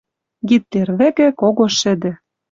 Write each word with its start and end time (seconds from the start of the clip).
Гитлер 0.47 0.87
вӹкӹ 0.99 1.27
кого 1.39 1.65
шӹдӹ 1.79 2.11